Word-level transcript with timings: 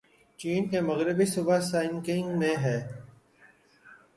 چین 0.39 0.61
کے 0.69 0.79
مغربی 0.87 1.25
صوبے 1.33 1.59
سنکیانگ 1.69 2.29
میں 2.39 2.55
ہے 2.63 2.77